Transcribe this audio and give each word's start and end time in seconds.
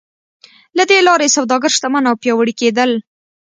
له 0.77 0.83
دې 0.89 0.99
لارې 1.07 1.33
سوداګر 1.35 1.69
شتمن 1.75 2.03
او 2.09 2.15
پیاوړي 2.21 2.53
کېدل. 2.61 2.91